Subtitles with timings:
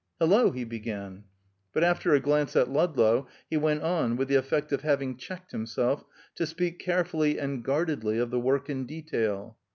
[0.19, 1.25] "Hello!" he began,
[1.73, 5.51] but after a glance at Ludlow he went on, with the effect of having checked
[5.51, 9.59] himself, to speak carefully and guardedly of the work in detail.